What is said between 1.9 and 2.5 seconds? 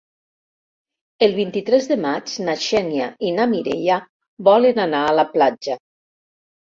de maig